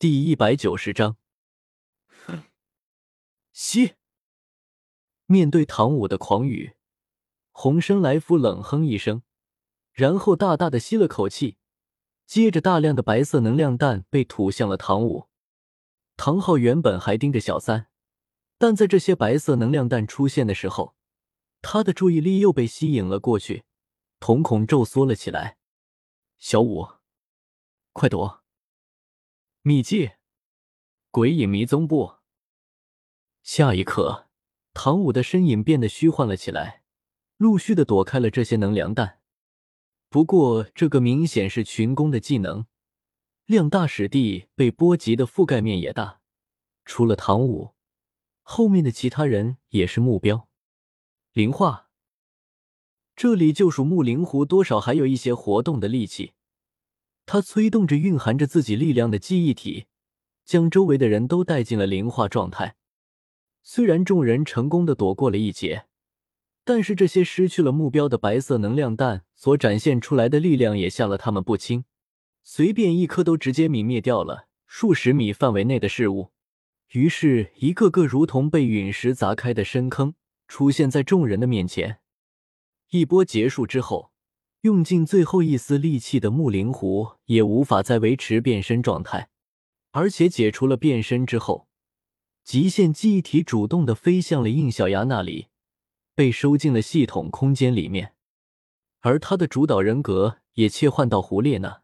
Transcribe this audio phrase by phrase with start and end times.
[0.00, 1.18] 第一百九十章，
[3.52, 3.96] 吸。
[5.26, 6.74] 面对唐舞的狂语，
[7.50, 9.22] 红参来福冷哼一声，
[9.92, 11.58] 然后大大的吸了口气，
[12.24, 15.28] 接着大量的白色能量弹被吐向了唐舞。
[16.16, 17.88] 唐昊原本还盯着小三，
[18.56, 20.94] 但在这些白色能量弹出现的时候，
[21.60, 23.64] 他的注意力又被吸引了过去，
[24.18, 25.58] 瞳孔骤缩了起来。
[26.38, 26.88] 小五，
[27.92, 28.39] 快躲！
[29.62, 30.12] 秘技，
[31.10, 32.14] 鬼影迷踪步。
[33.42, 34.30] 下一刻，
[34.72, 36.82] 唐舞的身影变得虚幻了起来，
[37.36, 39.20] 陆续的躲开了这些能量弹。
[40.08, 42.64] 不过，这个明显是群攻的技能，
[43.44, 46.22] 量大使地被波及的覆盖面也大。
[46.86, 47.74] 除了唐舞，
[48.40, 50.48] 后面的其他人也是目标。
[51.32, 51.90] 灵化。
[53.14, 56.32] 这里就属木灵湖，多少还有一些活动的力气。
[57.32, 59.86] 他催动着蕴含着自己力量的记忆体，
[60.44, 62.74] 将周围的人都带进了灵化状态。
[63.62, 65.86] 虽然众人成功的躲过了一劫，
[66.64, 71.84] 但是这些失去了目标的白色能量弹所展现出来的力量也吓了他们不轻，
[72.42, 76.32] 随便一颗都直接泯灭掉了数十米范围内的事物。
[76.88, 80.16] 于是，一个个如同被陨石砸开的深坑
[80.48, 82.00] 出现在众人的面前。
[82.88, 84.09] 一波结束之后，
[84.62, 89.30] 用尽最后一丝力气的木灵狐也无法再维持变身状态，
[89.92, 91.66] 而且解除了变身之后，
[92.44, 95.48] 极限记忆体主动的飞向了应小牙那里，
[96.14, 98.14] 被收进了系统空间里面。
[99.00, 101.80] 而他的主导人格也切换到胡列娜，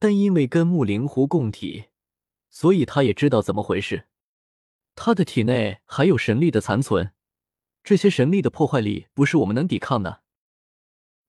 [0.00, 1.84] 但因为跟木灵狐共体，
[2.50, 4.08] 所以他也知道怎么回事。
[4.96, 7.12] 他的体内还有神力的残存，
[7.84, 10.22] 这些神力的破坏力不是我们能抵抗的。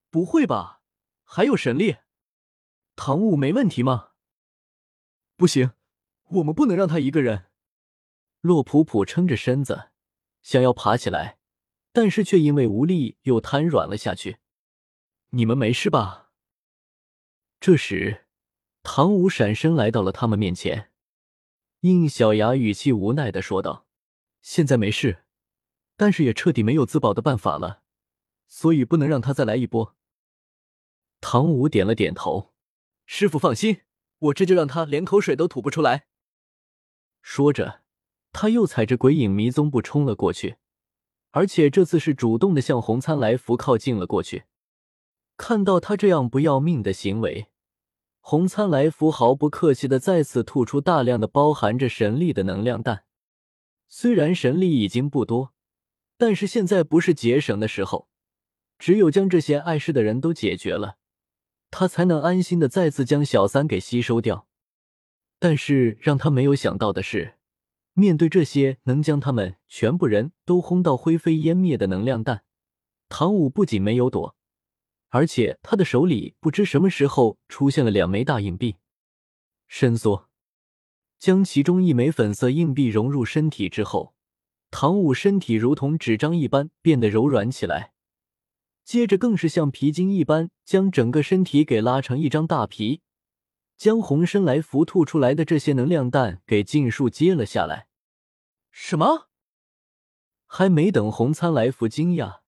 [0.10, 0.79] 不会吧？
[1.32, 1.98] 还有神力？
[2.96, 4.14] 唐舞没问题吗？
[5.38, 5.74] 不行，
[6.30, 7.52] 我们不能让他一个人。
[8.42, 9.92] 洛普普撑着身子，
[10.42, 11.38] 想要爬起来，
[11.92, 14.40] 但是却因为无力又瘫软了下去。
[15.30, 16.32] 你们没事吧？
[17.60, 18.26] 这时，
[18.82, 20.92] 唐舞闪身来到了他们面前。
[21.82, 23.86] 应小牙语气无奈的说道
[24.42, 25.26] ：“现在没事，
[25.96, 27.84] 但是也彻底没有自保的办法了，
[28.48, 29.96] 所以不能让他再来一波。”
[31.22, 32.54] 唐舞点了点头，
[33.06, 33.82] 师傅放心，
[34.20, 36.08] 我这就让他连口水都吐不出来。
[37.22, 37.82] 说着，
[38.32, 40.58] 他又踩着鬼影迷踪步冲了过去，
[41.32, 44.46] 而且这次是主动的向红参来福靠近了过去。
[45.36, 47.48] 看到他这样不要命的行为，
[48.22, 53.04] 红参来福毫不客气的再次吐出大量的包含着神力的能量弹。
[53.88, 55.54] 虽然神力已经不多，
[56.18, 58.08] 但是现在不是节省的时候，
[58.78, 60.98] 只有将这些碍事的人都解决了。
[61.72, 64.48] 他才能安心的再次将小三给吸收掉，
[65.40, 67.36] 但是让他没有想到的是，
[67.94, 72.44] 面对这些能将他们全部人都轰到灰飞烟灭的能量弹，
[73.08, 74.36] 唐舞不仅没有躲，
[75.10, 78.78] 而且他的手里不知什么时候出现了两枚大硬币，
[79.68, 80.30] 伸缩，
[81.20, 84.16] 将其中一枚粉色硬币融入身体之后，
[84.72, 87.94] 唐舞身体如同纸张一般变得柔软起来。
[88.90, 93.02] 接着更是像皮筋一般，将整个身体给拉成一张大皮，
[93.78, 97.86] 将红参来福吐出来的这些能量弹给尽数接了下来。
[98.72, 99.28] 什么？
[100.48, 102.40] 还没等红参来福惊讶，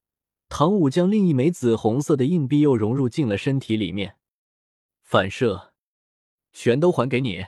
[0.50, 4.16] 唐舞将另一枚紫红色的硬币又融入进了身体里面，
[5.04, 5.74] 反射，
[6.52, 7.46] 全都还给你。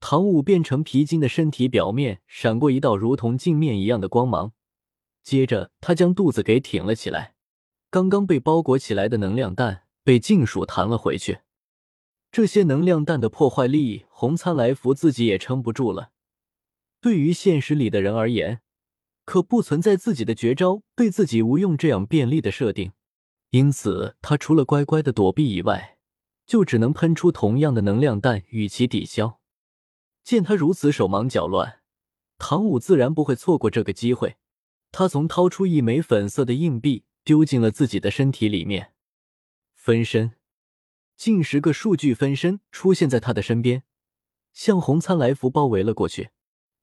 [0.00, 4.52] 唐舞变成皮筋的身体表面闪过一道如同镜面一样的光芒，
[5.22, 7.33] 接着他将肚子给挺了起来。
[7.94, 11.42] 刚刚被包裹起来的能量弹被尽数弹了回去。
[12.32, 16.10] 这些能量弹的破坏力，红参来福自己也撑不住了。
[17.00, 18.62] 对于现实里的人而言，
[19.24, 22.90] 可不存在自己的绝招对自己无用这样便利的设定，
[23.50, 25.98] 因此他除了乖乖的躲避以外，
[26.44, 29.38] 就只能喷出同样的能量弹与其抵消。
[30.24, 31.78] 见他如此手忙脚乱，
[32.38, 34.34] 唐舞自然不会错过这个机会。
[34.90, 37.04] 他从掏出一枚粉色的硬币。
[37.24, 38.92] 丢进了自己的身体里面，
[39.74, 40.36] 分身，
[41.16, 43.82] 近十个数据分身出现在他的身边，
[44.52, 46.30] 向红参来福包围了过去，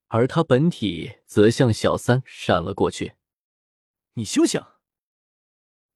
[0.08, 3.14] 而他本体则向小三闪了过去。
[4.16, 4.80] 你休想！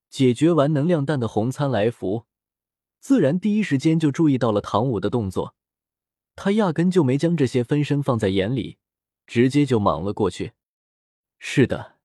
[0.08, 2.26] 解决完能量弹的红参来福，
[3.00, 5.56] 自然第一时间就注意到了唐舞的动作，
[6.36, 8.78] 他压根就没将这些分身放在眼里，
[9.26, 10.52] 直接就莽了过去。
[11.40, 11.95] 是的。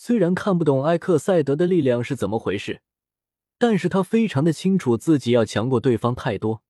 [0.00, 2.82] 虽然看不懂艾克赛德的力量是怎么回事，
[3.58, 6.62] 但是他非常的清楚自己要强过对方太多，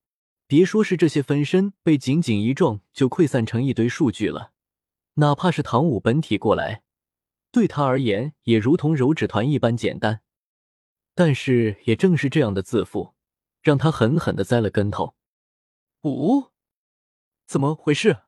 [0.47, 4.51] 别说是这些分身被仅仅一撞就溃散成一堆数据了，
[5.13, 6.81] 哪怕是唐舞本体过来，
[7.51, 10.21] 对他而言也如同揉纸团一般简单。
[11.13, 13.13] 但是也正是这样的自负，
[13.61, 15.13] 让他狠狠的栽了跟头。
[16.01, 16.47] 五，
[17.45, 18.23] 怎么回事？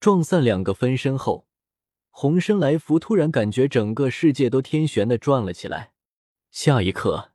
[0.00, 1.47] 撞散两个分身后，
[2.20, 5.92] 红身来福突然感觉整个世界都天旋的转了起来。
[6.50, 7.30] 下一刻，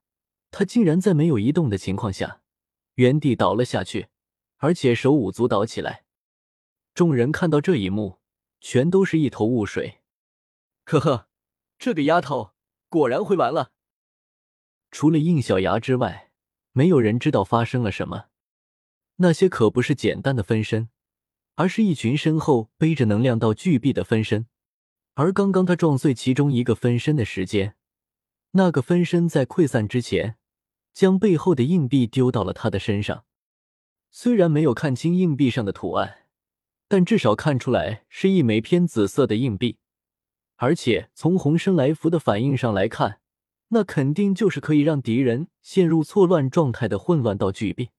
[0.52, 2.42] 他竟然在没有移动的情况下，
[2.96, 4.10] 原地倒了下去，
[4.58, 6.04] 而且手舞足蹈起来。
[6.94, 8.20] 众人看到这一幕，
[8.60, 10.02] 全都是一头雾水。
[10.84, 11.30] 呵呵，
[11.80, 12.52] 这个丫头
[12.90, 13.72] 果然会玩了。
[14.92, 16.34] 除了应小牙之外，
[16.74, 18.26] 没有人知道发生了什么。
[19.16, 20.90] 那些可不是简单的分身，
[21.56, 24.48] 而是一群身后背着能量道巨臂的分身。
[25.16, 27.76] 而刚刚他撞碎其中一个分身的时间，
[28.52, 30.38] 那个分身在溃散之前，
[30.94, 33.26] 将背后的硬币丢到了他的身上。
[34.10, 36.26] 虽然没有看清硬币上的图案，
[36.88, 39.78] 但至少看出来是一枚偏紫色的硬币。
[40.58, 43.20] 而且从红参来福的反应上来看。
[43.70, 47.90] 那肯定就是可以让敌人陷入错乱状态的混乱道具币。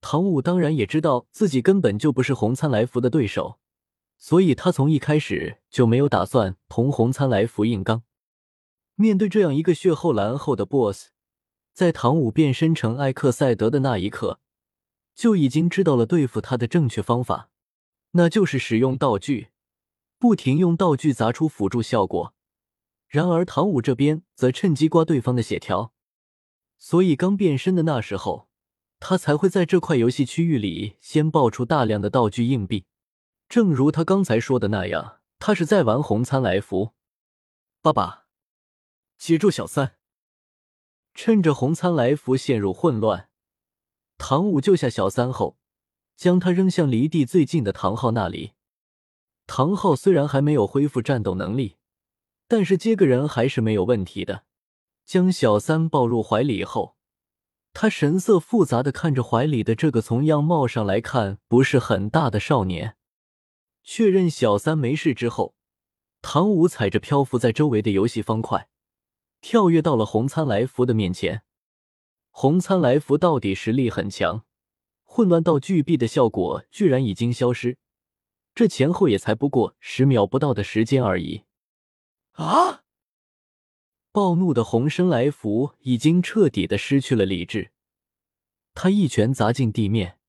[0.00, 3.59] 唐舞当然也知道自己根本就不是红参来福的对手，
[4.22, 8.02] 所以他从一开始就没有打算同红参来福硬刚。
[8.94, 11.08] 面对这样一个血厚蓝厚的 BOSS，
[11.72, 14.38] 在唐舞变身成艾克赛德的那一刻，
[15.14, 17.48] 就已经知道了对付他的正确方法，
[18.10, 19.48] 那就是使用道具，
[20.18, 22.34] 不停用道具砸出辅助效果。
[23.08, 25.94] 然而，唐舞这边则趁机刮对方的血条，
[26.76, 28.48] 所以刚变身的那时候，
[28.98, 32.84] 他才会在这块游戏区域里先爆出大量的道具硬币。
[33.50, 36.92] 正如他刚才说的那样，他是在玩红参来福。
[37.82, 38.26] 爸爸，
[39.18, 39.96] 接住小三！
[41.14, 43.28] 趁着红参来福陷入混乱，
[44.16, 45.58] 唐舞救下小三后，
[46.16, 48.52] 将他扔向离地最近的唐昊那里。
[49.48, 51.76] 唐昊虽然还没有恢复战斗能力。
[52.46, 54.44] 但是接个人还是没有问题的。
[55.04, 56.96] 将小三抱入怀里后，
[57.72, 62.96] 他神色复杂的看着怀里的这个从样貌上来看不是很大的少年。
[63.82, 65.54] 确认小三没事之后，
[66.22, 68.68] 唐舞踩着漂浮在周围的游戏方块，
[69.40, 71.42] 跳跃到了红参来福的面前。
[72.30, 74.44] 红参来福到底实力很强，
[75.02, 77.76] 混乱到巨臂的效果居然已经消失，
[78.54, 81.42] 这前后也才不过十秒不到的时间而已。
[82.32, 82.84] 啊！
[84.12, 87.72] 暴怒的红参来福已经彻底的失去了理智，
[88.74, 90.19] 他一拳砸进地面，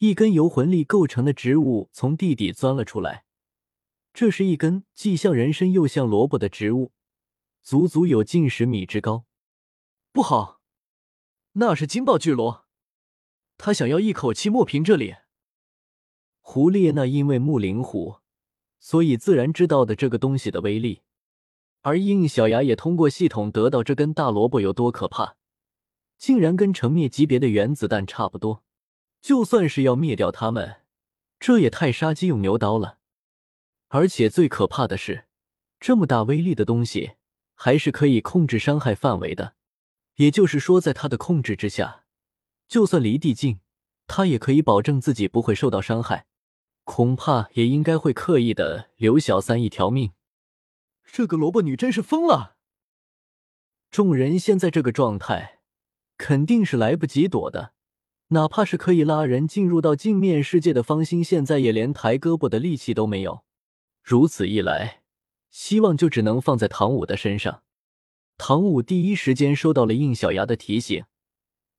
[0.00, 3.26] 一根由魂力构成的植物从地底钻了出来。
[4.14, 6.92] 这是一根既像人参又像萝卜的植物，
[7.60, 9.26] 足足有近十米之高。
[10.10, 10.62] 不好，
[11.52, 12.64] 那是金爆巨螺，
[13.58, 15.16] 它想要一口气抹平这里。
[16.40, 18.20] 胡列娜因为木灵虎，
[18.78, 21.02] 所以自然知道的这个东西的威力。
[21.82, 25.36] 而应小牙也通过系统得到这根大萝卜有多可怕，
[26.16, 28.64] 竟然跟成灭级别的原子弹差不多。
[29.20, 30.82] 就算是要灭掉他们，
[31.38, 32.98] 这也太杀鸡用牛刀了。
[33.88, 35.26] 而且最可怕的是，
[35.78, 37.12] 这么大威力的东西
[37.54, 39.54] 还是可以控制伤害范围的。
[40.16, 42.04] 也就是说，在他的控制之下，
[42.68, 43.60] 就算离地近，
[44.06, 46.26] 他也可以保证自己不会受到伤害。
[46.84, 50.12] 恐怕也应该会刻意的留小三一条命。
[51.04, 52.56] 这个萝卜女真是疯了！
[53.90, 55.60] 众人现在这个状态，
[56.16, 57.74] 肯定是来不及躲的。
[58.32, 63.44] 哪怕是可以拉人进入到镜面世界的方心，现在也连抬胳膊的力气都没有。
[64.02, 65.02] 如此一来，
[65.50, 67.64] 希望就只能放在唐舞的身上。
[68.38, 71.04] 唐舞第一时间收到了应小牙的提醒，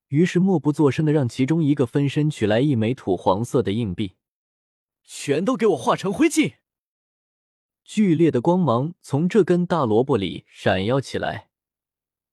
[0.09, 4.15] 于是默不作声的让其中一个分身取来一枚土黄色的硬币，
[5.05, 6.55] 全都给我化成灰烬！
[7.85, 11.47] 剧烈的光芒从这根大萝卜里闪耀起来，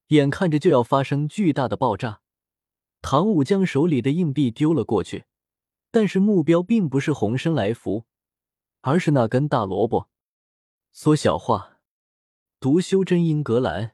[0.08, 2.20] 眼看着就要发生巨大的爆炸。
[3.10, 5.24] 唐舞将手里的硬币丢了过去，
[5.90, 8.04] 但是目标并不是红生来福，
[8.82, 10.10] 而是那根大萝卜。
[10.92, 11.78] 缩小化，
[12.60, 13.92] 读修真英格兰，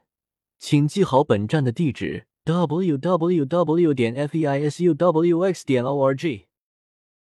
[0.59, 3.93] 请记好本站的地址：w w w.
[3.93, 5.65] 点 f e i s u w x.
[5.65, 6.47] 点 o r g。